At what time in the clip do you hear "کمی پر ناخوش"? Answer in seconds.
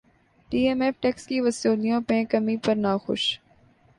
2.31-3.23